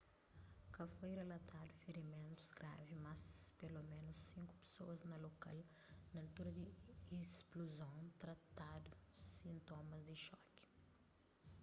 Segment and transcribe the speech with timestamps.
[0.75, 3.21] ka foi rilatadu firimentus gravi mas
[3.59, 5.57] peloménus sinku pesoas na lokal
[6.13, 6.65] na altura di
[7.23, 8.91] ispluzon tratadu
[9.37, 10.63] sintomas di xoki